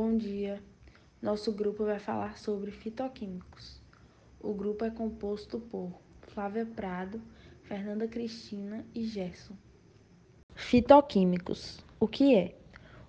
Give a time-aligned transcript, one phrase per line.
[0.00, 0.62] Bom dia.
[1.20, 3.82] Nosso grupo vai falar sobre fitoquímicos.
[4.40, 5.90] O grupo é composto por
[6.22, 7.20] Flávia Prado,
[7.64, 9.56] Fernanda Cristina e Gerson.
[10.54, 11.84] Fitoquímicos.
[11.98, 12.54] O que é?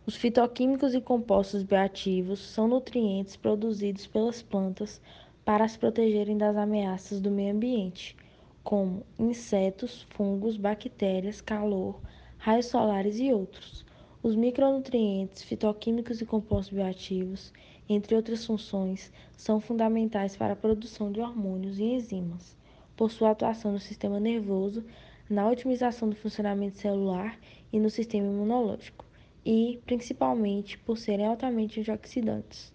[0.04, 5.00] Os fitoquímicos e compostos bioativos são nutrientes produzidos pelas plantas
[5.46, 8.18] para as protegerem das ameaças do meio ambiente,
[8.64, 12.02] como insetos, fungos, bactérias, calor,
[12.40, 13.88] raios solares e outros.
[14.22, 17.54] Os micronutrientes, fitoquímicos e compostos bioativos,
[17.88, 22.54] entre outras funções, são fundamentais para a produção de hormônios e enzimas,
[22.98, 24.84] por sua atuação no sistema nervoso,
[25.30, 27.40] na otimização do funcionamento celular
[27.72, 29.06] e no sistema imunológico,
[29.46, 32.74] e, principalmente, por serem altamente antioxidantes.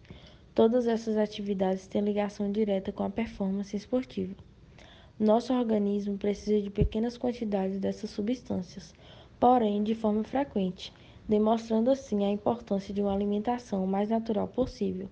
[0.54, 4.34] Todas essas atividades têm ligação direta com a performance esportiva.
[5.20, 8.94] Nosso organismo precisa de pequenas quantidades dessas substâncias,
[9.38, 10.90] porém de forma frequente
[11.28, 15.08] demonstrando assim a importância de uma alimentação mais natural possível.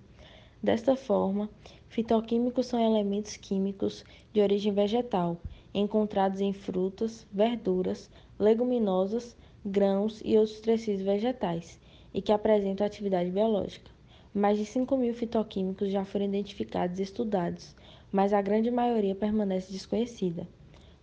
[0.61, 1.49] Desta forma,
[1.89, 5.37] fitoquímicos são elementos químicos de origem vegetal,
[5.73, 11.79] encontrados em frutas, verduras, leguminosas, grãos e outros tecidos vegetais,
[12.13, 13.91] e que apresentam atividade biológica.
[14.33, 17.75] Mais de 5 mil fitoquímicos já foram identificados e estudados,
[18.11, 20.47] mas a grande maioria permanece desconhecida.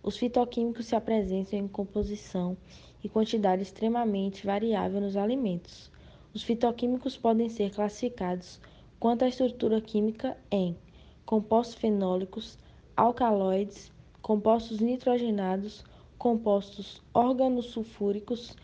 [0.03, 2.57] Os fitoquímicos se apresentam em composição
[3.03, 5.91] e quantidade extremamente variável nos alimentos.
[6.33, 8.59] Os fitoquímicos podem ser classificados
[8.99, 10.75] quanto à estrutura química em
[11.23, 12.57] compostos fenólicos,
[12.97, 13.91] alcaloides,
[14.23, 15.83] compostos nitrogenados,
[16.17, 18.55] compostos organosulfúricos,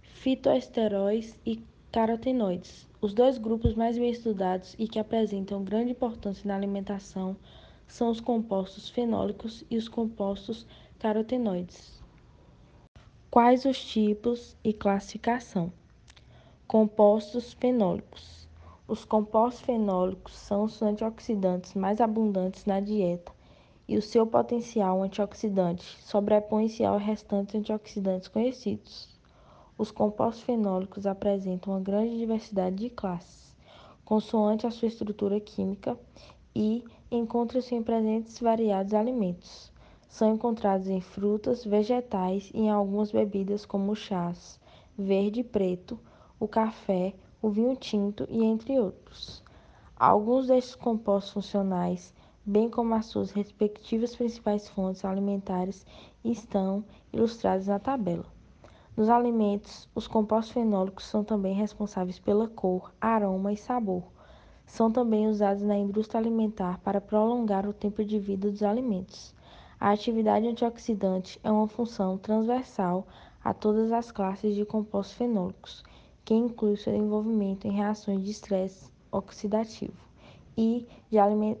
[0.00, 2.88] fitoesteróis e carotenoides.
[3.00, 7.36] Os dois grupos mais bem estudados e que apresentam grande importância na alimentação
[7.86, 10.66] são os compostos fenólicos e os compostos
[11.04, 12.02] carotenoides.
[13.30, 15.70] Quais os tipos e classificação?
[16.66, 18.48] Compostos fenólicos.
[18.88, 23.30] Os compostos fenólicos são os antioxidantes mais abundantes na dieta
[23.86, 29.14] e o seu potencial antioxidante sobrepõe-se aos restantes antioxidantes conhecidos.
[29.76, 33.54] Os compostos fenólicos apresentam uma grande diversidade de classes,
[34.06, 35.98] consoante a sua estrutura química
[36.56, 39.73] e encontram-se em presentes variados alimentos.
[40.14, 44.60] São encontrados em frutas, vegetais e em algumas bebidas como chás,
[44.96, 45.98] verde e preto,
[46.38, 49.42] o café, o vinho tinto e entre outros.
[49.96, 52.14] Alguns destes compostos funcionais,
[52.46, 55.84] bem como as suas respectivas principais fontes alimentares,
[56.24, 58.26] estão ilustrados na tabela.
[58.96, 64.04] Nos alimentos, os compostos fenólicos são também responsáveis pela cor, aroma e sabor.
[64.64, 69.34] São também usados na indústria alimentar para prolongar o tempo de vida dos alimentos.
[69.80, 73.06] A atividade antioxidante é uma função transversal
[73.42, 75.84] a todas as classes de compostos fenólicos,
[76.24, 79.92] que inclui seu envolvimento em reações de estresse oxidativo
[80.56, 80.86] e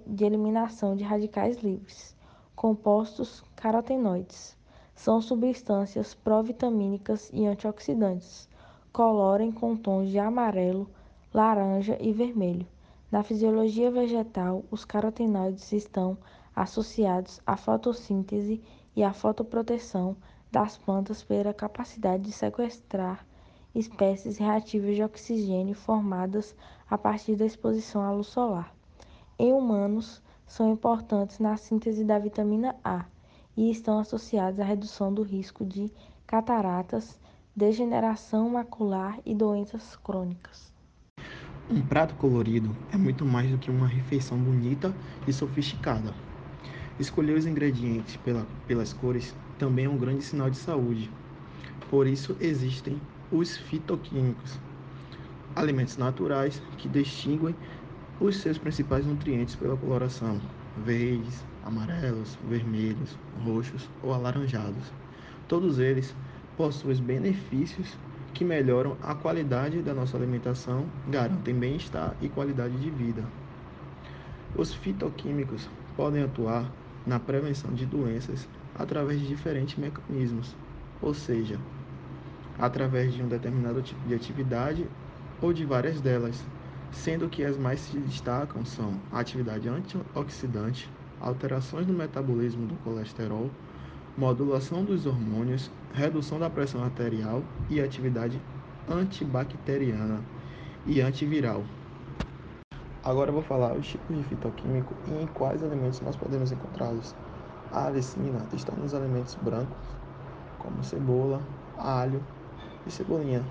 [0.06, 2.16] de eliminação de radicais livres.
[2.54, 4.56] Compostos carotenoides
[4.94, 8.48] são substâncias provitamínicas e antioxidantes.
[8.92, 10.88] Colorem com tons de amarelo,
[11.32, 12.66] laranja e vermelho.
[13.10, 16.16] Na fisiologia vegetal, os carotenoides estão
[16.54, 18.62] associados à fotossíntese
[18.94, 20.16] e à fotoproteção
[20.50, 23.26] das plantas pela capacidade de sequestrar
[23.74, 26.54] espécies reativas de oxigênio formadas
[26.88, 28.72] a partir da exposição à luz solar.
[29.38, 33.04] Em humanos, são importantes na síntese da vitamina A
[33.56, 35.90] e estão associados à redução do risco de
[36.26, 37.18] cataratas,
[37.54, 40.72] degeneração macular e doenças crônicas.
[41.70, 44.94] Um prato colorido é muito mais do que uma refeição bonita
[45.26, 46.12] e sofisticada.
[46.98, 51.10] Escolher os ingredientes pela, pelas cores também é um grande sinal de saúde.
[51.90, 53.00] Por isso existem
[53.32, 54.60] os fitoquímicos,
[55.56, 57.54] alimentos naturais que distinguem
[58.20, 60.40] os seus principais nutrientes pela coloração,
[60.84, 64.92] verdes, amarelos, vermelhos, roxos ou alaranjados.
[65.48, 66.14] Todos eles
[66.56, 67.98] possuem benefícios
[68.32, 73.24] que melhoram a qualidade da nossa alimentação, garantem bem-estar e qualidade de vida.
[74.56, 76.70] Os fitoquímicos podem atuar
[77.06, 80.54] na prevenção de doenças através de diferentes mecanismos,
[81.00, 81.58] ou seja,
[82.58, 84.86] através de um determinado tipo de atividade
[85.40, 86.42] ou de várias delas,
[86.90, 90.88] sendo que as mais se destacam são a atividade antioxidante,
[91.20, 93.50] alterações no metabolismo do colesterol,
[94.16, 98.40] modulação dos hormônios, redução da pressão arterial e atividade
[98.88, 100.20] antibacteriana
[100.86, 101.64] e antiviral.
[103.04, 107.14] Agora eu vou falar os tipos de fitoquímico e em quais alimentos nós podemos encontrá-los.
[107.70, 109.76] A alicina está nos alimentos brancos,
[110.58, 111.42] como cebola,
[111.76, 112.22] alho
[112.86, 113.44] e cebolinha,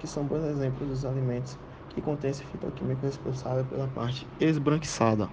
[0.00, 1.56] que são bons exemplos dos alimentos
[1.90, 5.28] que contém esse fitoquímico responsável pela parte esbranquiçada.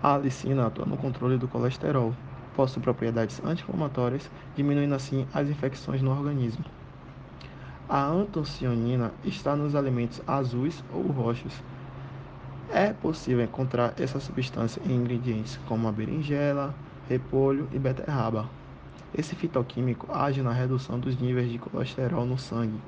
[0.00, 2.14] A alicina atua no controle do colesterol,
[2.54, 6.64] possui propriedades anti-inflamatórias, diminuindo assim as infecções no organismo.
[7.88, 11.52] A antocianina está nos alimentos azuis ou roxos.
[12.72, 16.74] É possível encontrar essa substância em ingredientes como a berinjela,
[17.08, 18.48] repolho e beterraba.
[19.16, 22.78] Esse fitoquímico age na redução dos níveis de colesterol no sangue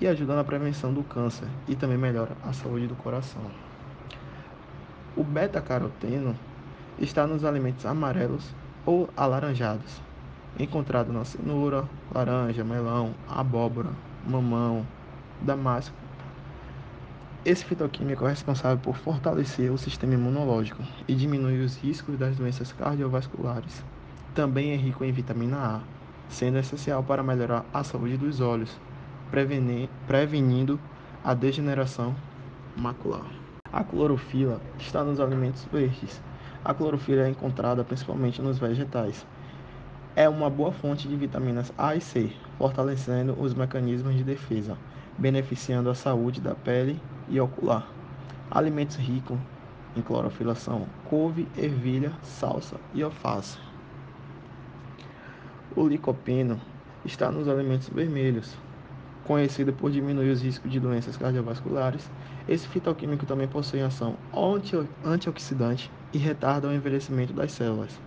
[0.00, 3.42] e ajuda na prevenção do câncer e também melhora a saúde do coração.
[5.16, 6.34] O beta-caroteno
[6.98, 8.54] está nos alimentos amarelos
[8.86, 10.00] ou alaranjados,
[10.58, 11.84] encontrado na cenoura,
[12.14, 13.90] laranja, melão, abóbora,
[14.26, 14.86] mamão,
[15.42, 15.99] damasco.
[17.42, 22.70] Esse fitoquímico é responsável por fortalecer o sistema imunológico e diminuir os riscos das doenças
[22.70, 23.82] cardiovasculares.
[24.34, 25.80] Também é rico em vitamina A,
[26.28, 28.78] sendo essencial para melhorar a saúde dos olhos,
[29.30, 30.78] prevenindo
[31.24, 32.14] a degeneração
[32.76, 33.32] macular.
[33.72, 36.20] A clorofila está nos alimentos verdes.
[36.62, 39.26] A clorofila é encontrada principalmente nos vegetais,
[40.14, 44.76] é uma boa fonte de vitaminas A e C, fortalecendo os mecanismos de defesa,
[45.18, 47.86] beneficiando a saúde da pele e ocular.
[48.50, 49.38] Alimentos ricos
[49.96, 53.58] em clorofila são couve, ervilha, salsa e alface.
[55.76, 56.60] O licopeno
[57.04, 58.56] está nos alimentos vermelhos,
[59.24, 62.10] conhecido por diminuir os riscos de doenças cardiovasculares.
[62.48, 64.16] Esse fitoquímico também possui ação
[65.04, 67.98] antioxidante e retarda o envelhecimento das células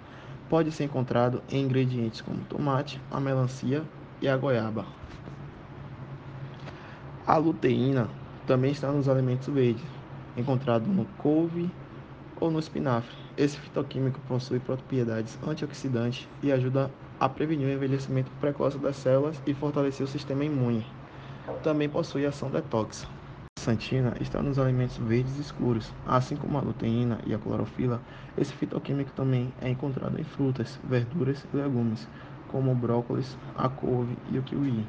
[0.54, 3.82] pode ser encontrado em ingredientes como tomate, a melancia
[4.22, 4.86] e a goiaba.
[7.26, 8.10] A luteína
[8.46, 9.86] também está nos alimentos verdes,
[10.36, 11.70] encontrado no couve
[12.40, 13.16] ou no espinafre.
[13.38, 19.54] Esse fitoquímico possui propriedades antioxidantes e ajuda a prevenir o envelhecimento precoce das células e
[19.54, 20.86] fortalecer o sistema imune.
[21.64, 23.08] Também possui ação detox
[23.64, 28.02] zeaxantina está nos alimentos verdes escuros, assim como a luteína e a clorofila.
[28.38, 32.08] Esse fitoquímico também é encontrado em frutas, verduras e legumes,
[32.50, 34.86] como o brócolis, a couve e o kiwi.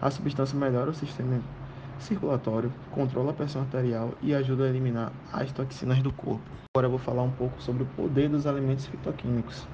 [0.00, 1.40] A substância melhora o sistema
[2.02, 6.42] circulatório, controla a pressão arterial e ajuda a eliminar as toxinas do corpo.
[6.74, 9.66] Agora eu vou falar um pouco sobre o poder dos alimentos fitoquímicos.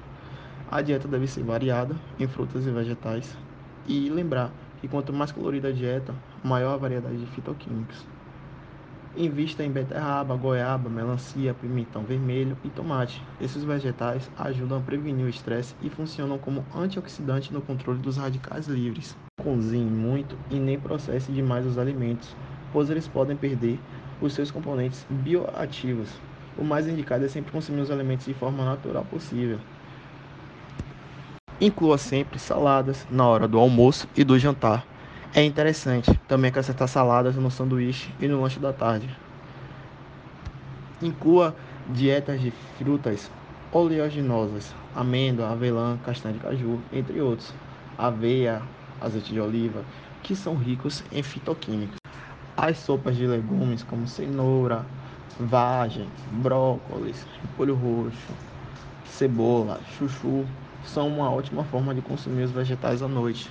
[0.69, 3.37] A dieta deve ser variada em frutas e vegetais
[3.87, 4.51] e lembrar
[4.81, 6.13] que quanto mais colorida a dieta,
[6.43, 8.05] maior a variedade de fitoquímicos.
[9.17, 13.23] Invista em beterraba, goiaba, melancia, pimentão vermelho e tomate.
[13.39, 18.67] Esses vegetais ajudam a prevenir o estresse e funcionam como antioxidante no controle dos radicais
[18.67, 19.15] livres.
[19.37, 22.35] Cozinhe muito e nem processe demais os alimentos,
[22.71, 23.79] pois eles podem perder
[24.21, 26.09] os seus componentes bioativos.
[26.57, 29.59] O mais indicado é sempre consumir os alimentos de forma natural possível.
[31.59, 34.85] Inclua sempre saladas na hora do almoço e do jantar
[35.35, 39.09] é interessante também acrescentar saladas no sanduíche e no lanche da tarde.
[41.01, 41.53] Inclua
[41.87, 43.29] dietas de frutas
[43.69, 47.53] oleaginosas, amêndoa, avelã, castanha de caju, entre outros,
[47.97, 48.61] aveia,
[49.01, 49.83] azeite de oliva,
[50.23, 51.97] que são ricos em fitoquímicos.
[52.57, 54.85] As sopas de legumes como cenoura,
[55.39, 58.33] vagem, brócolis, repolho roxo,
[59.05, 60.45] cebola, chuchu
[60.85, 63.49] são uma ótima forma de consumir os vegetais à noite.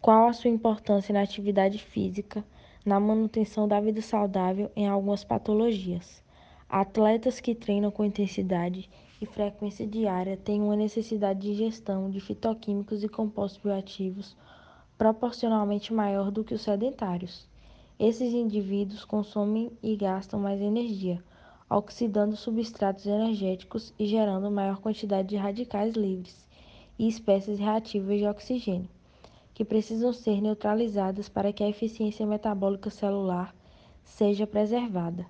[0.00, 2.44] Qual a sua importância na atividade física,
[2.84, 6.22] na manutenção da vida saudável em algumas patologias?
[6.68, 8.90] Atletas que treinam com intensidade
[9.22, 14.36] e frequência diária têm uma necessidade de ingestão de fitoquímicos e compostos bioativos
[14.98, 17.46] proporcionalmente maior do que os sedentários.
[17.98, 21.22] Esses indivíduos consomem e gastam mais energia,
[21.70, 26.48] oxidando substratos energéticos e gerando maior quantidade de radicais livres
[26.98, 28.88] e espécies reativas de oxigênio
[29.54, 33.54] que precisam ser neutralizadas para que a eficiência metabólica celular
[34.02, 35.26] seja preservada.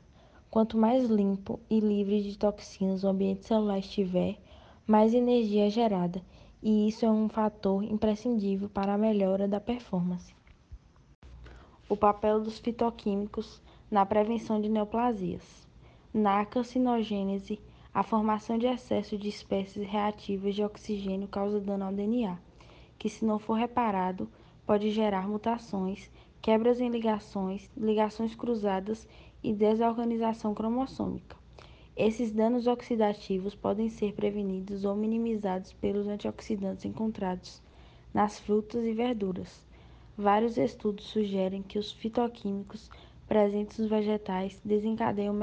[0.52, 4.38] Quanto mais limpo e livre de toxinas o ambiente celular estiver,
[4.87, 6.23] mais energia é gerada,
[6.62, 10.35] e isso é um fator imprescindível para a melhora da performance.
[11.88, 15.66] O papel dos fitoquímicos na prevenção de neoplasias.
[16.12, 17.59] Na carcinogênese,
[17.94, 22.37] a formação de excesso de espécies reativas de oxigênio causa dano ao DNA
[22.99, 24.28] que, se não for reparado,
[24.66, 26.11] pode gerar mutações,
[26.42, 29.09] quebras em ligações, ligações cruzadas
[29.43, 31.37] e desorganização cromossômica.
[31.97, 37.63] Esses danos oxidativos podem ser prevenidos ou minimizados pelos antioxidantes encontrados
[38.15, 39.67] nas frutas e verduras.
[40.17, 42.91] Vários estudos sugerem que os fitoquímicos
[43.27, 45.35] presentes nos vegetais desencadeiam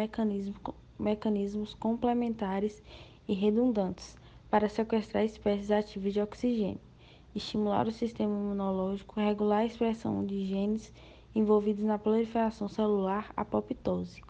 [1.00, 2.82] mecanismos complementares
[3.28, 4.18] e redundantes
[4.50, 6.90] para sequestrar espécies ativas de oxigênio
[7.36, 10.92] estimular o sistema imunológico, regular a expressão de genes
[11.36, 14.22] envolvidos na proliferação celular apoptose,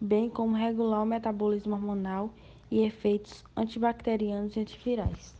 [0.00, 2.30] bem como regular o metabolismo hormonal
[2.70, 5.34] e efeitos antibacterianos e antivirais.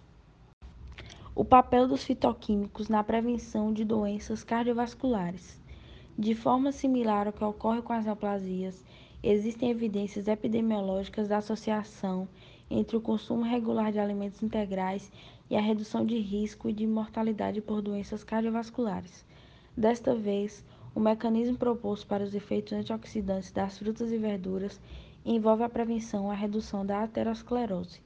[1.35, 5.61] O papel dos fitoquímicos na prevenção de doenças cardiovasculares.
[6.19, 8.85] De forma similar ao que ocorre com as neoplasias,
[9.23, 12.29] existem evidências epidemiológicas da associação
[12.71, 15.13] entre o consumo regular de alimentos integrais
[15.49, 19.25] e a redução de risco e de mortalidade por doenças cardiovasculares.
[19.77, 20.65] Desta vez,
[20.99, 24.81] o mecanismo proposto para os efeitos antioxidantes das frutas e verduras
[25.25, 28.01] envolve a prevenção e a redução da aterosclerose.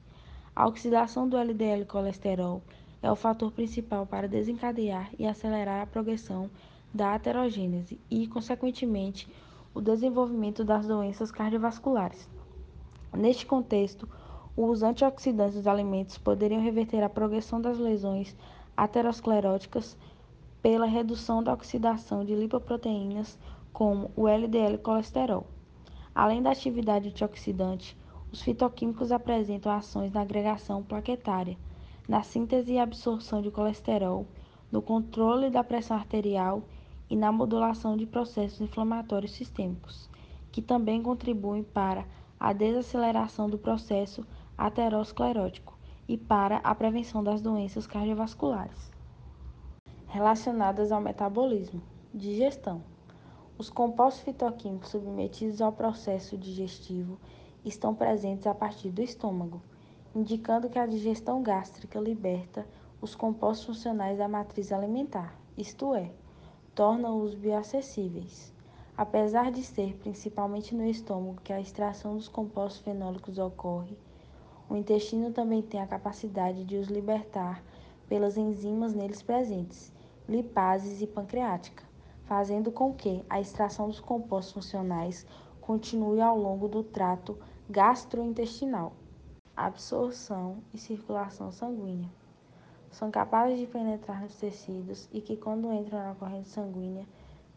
[0.55, 2.61] A oxidação do LDL colesterol
[3.01, 6.51] é o fator principal para desencadear e acelerar a progressão
[6.93, 9.27] da aterogênese e, consequentemente,
[9.73, 12.29] o desenvolvimento das doenças cardiovasculares.
[13.11, 14.07] Neste contexto,
[14.55, 18.35] os antioxidantes dos alimentos poderiam reverter a progressão das lesões
[18.77, 19.97] ateroscleróticas
[20.63, 23.37] pela redução da oxidação de lipoproteínas
[23.73, 25.45] como o LDL colesterol.
[26.15, 27.97] Além da atividade antioxidante,
[28.31, 31.57] os fitoquímicos apresentam ações na agregação plaquetária,
[32.07, 34.25] na síntese e absorção de colesterol,
[34.71, 36.63] no controle da pressão arterial
[37.09, 40.09] e na modulação de processos inflamatórios sistêmicos,
[40.49, 42.05] que também contribuem para
[42.39, 44.25] a desaceleração do processo
[44.57, 45.77] aterosclerótico
[46.07, 48.92] e para a prevenção das doenças cardiovasculares
[50.13, 51.81] relacionadas ao metabolismo,
[52.13, 52.83] digestão.
[53.57, 57.17] Os compostos fitoquímicos submetidos ao processo digestivo
[57.65, 59.59] estão presentes a partir do estômago,
[60.13, 62.63] indicando que a digestão gástrica liberta
[63.01, 66.11] os compostos funcionais da matriz alimentar, isto é,
[66.75, 68.53] torna-os bioacessíveis.
[68.95, 73.97] Apesar de ser principalmente no estômago que a extração dos compostos fenólicos ocorre,
[74.69, 77.63] o intestino também tem a capacidade de os libertar
[78.07, 79.91] pelas enzimas neles presentes,
[80.27, 81.83] lipases e pancreática,
[82.25, 85.25] fazendo com que a extração dos compostos funcionais
[85.61, 87.37] continue ao longo do trato
[87.69, 88.93] gastrointestinal.
[89.55, 92.09] Absorção e circulação sanguínea.
[92.89, 97.07] São capazes de penetrar nos tecidos e que, quando entram na corrente sanguínea,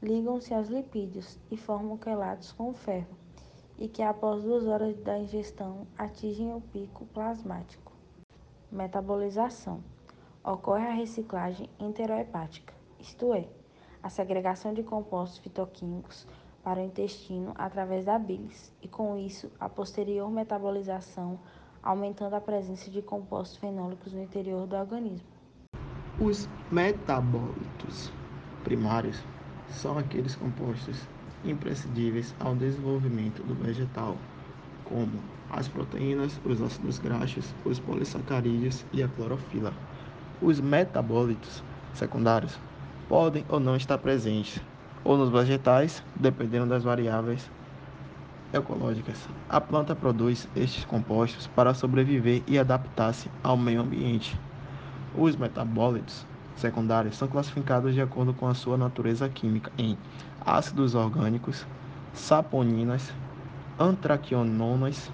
[0.03, 3.17] ligam-se aos lipídios e formam quelatos com o ferro
[3.79, 7.93] e que após duas horas da ingestão atingem o pico plasmático.
[8.71, 9.83] Metabolização.
[10.47, 13.49] Ocorre a reciclagem enterohepática, isto é,
[14.01, 16.25] a segregação de compostos fitoquímicos
[16.63, 21.37] para o intestino através da bilis e com isso a posterior metabolização,
[21.83, 25.27] aumentando a presença de compostos fenólicos no interior do organismo.
[26.21, 28.13] Os metabólitos
[28.63, 29.21] primários
[29.71, 31.09] são aqueles compostos
[31.45, 34.17] imprescindíveis ao desenvolvimento do vegetal,
[34.85, 39.75] como as proteínas, os ácidos graxos, os polissacarídeos e a clorofila.
[40.41, 41.63] Os metabólitos
[41.95, 42.59] secundários
[43.09, 44.61] podem ou não estar presentes,
[45.03, 47.51] ou nos vegetais, dependendo das variáveis
[48.53, 49.29] ecológicas.
[49.49, 54.39] A planta produz estes compostos para sobreviver e adaptar-se ao meio ambiente.
[55.17, 56.27] Os metabólitos
[56.57, 59.97] secundários são classificados de acordo com a sua natureza química em
[60.45, 61.67] ácidos orgânicos,
[62.13, 63.13] saponinas,
[63.79, 65.11] antraquinonas,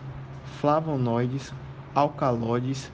[0.61, 1.53] flavonoides,
[1.95, 2.91] alcaloides,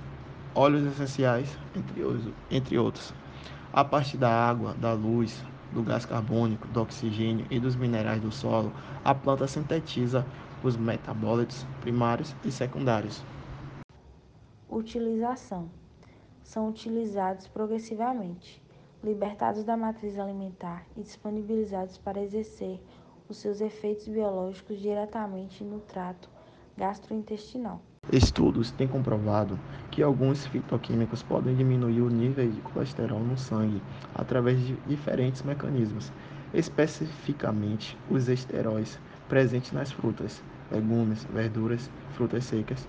[0.54, 2.02] óleos essenciais, entre,
[2.50, 3.14] entre outros.
[3.72, 8.32] A partir da água, da luz, do gás carbônico, do oxigênio e dos minerais do
[8.32, 8.72] solo,
[9.04, 10.24] a planta sintetiza
[10.62, 13.22] os metabólitos primários e secundários.
[14.68, 15.70] Utilização:
[16.42, 18.62] são utilizados progressivamente
[19.02, 22.80] libertados da matriz alimentar e disponibilizados para exercer
[23.28, 26.28] os seus efeitos biológicos diretamente no trato
[26.76, 27.80] gastrointestinal.
[28.10, 29.58] Estudos têm comprovado
[29.90, 33.82] que alguns fitoquímicos podem diminuir o nível de colesterol no sangue
[34.14, 36.10] através de diferentes mecanismos,
[36.54, 38.98] especificamente os esteróis
[39.28, 42.88] presentes nas frutas, legumes, verduras, frutas secas.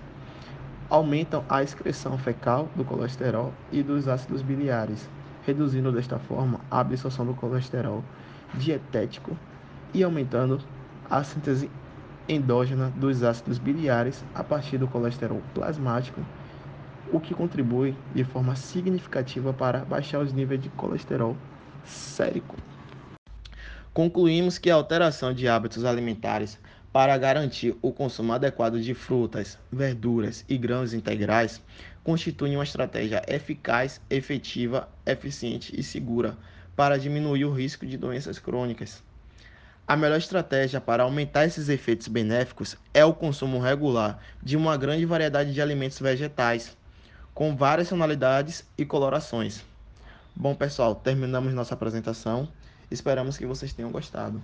[0.88, 5.06] Aumentam a excreção fecal do colesterol e dos ácidos biliares,
[5.44, 8.02] reduzindo desta forma a absorção do colesterol
[8.54, 9.36] dietético
[9.92, 10.58] e aumentando
[11.10, 11.70] a síntese
[12.28, 16.20] endógena dos ácidos biliares a partir do colesterol plasmático,
[17.12, 21.36] o que contribui de forma significativa para baixar os níveis de colesterol
[21.84, 22.56] sérico.
[23.92, 26.58] Concluímos que a alteração de hábitos alimentares
[26.92, 31.60] para garantir o consumo adequado de frutas, verduras e grãos integrais
[32.02, 36.36] constitui uma estratégia eficaz, efetiva, eficiente e segura
[36.74, 39.02] para diminuir o risco de doenças crônicas.
[39.90, 45.04] A melhor estratégia para aumentar esses efeitos benéficos é o consumo regular de uma grande
[45.04, 46.76] variedade de alimentos vegetais,
[47.34, 49.64] com várias tonalidades e colorações.
[50.32, 52.48] Bom, pessoal, terminamos nossa apresentação
[52.88, 54.42] Esperamos que vocês tenham gostado.